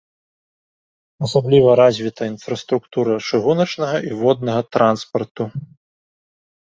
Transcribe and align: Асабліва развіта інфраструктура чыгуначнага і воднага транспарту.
Асабліва 1.25 1.75
развіта 1.81 2.21
інфраструктура 2.33 3.17
чыгуначнага 3.27 3.97
і 4.09 4.15
воднага 4.23 4.61
транспарту. 4.77 5.43